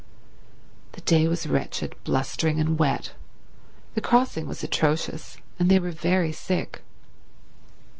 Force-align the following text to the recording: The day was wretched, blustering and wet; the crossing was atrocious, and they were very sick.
The 0.93 1.01
day 1.01 1.27
was 1.27 1.45
wretched, 1.45 1.93
blustering 2.05 2.59
and 2.59 2.79
wet; 2.79 3.11
the 3.93 4.01
crossing 4.01 4.47
was 4.47 4.63
atrocious, 4.63 5.37
and 5.59 5.69
they 5.69 5.77
were 5.77 5.91
very 5.91 6.31
sick. 6.31 6.81